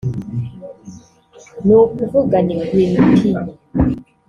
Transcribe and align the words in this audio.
ni 1.65 1.73
ukuvuga 1.83 2.37
ni 2.45 2.55
Green 2.67 2.93
P 3.15 3.19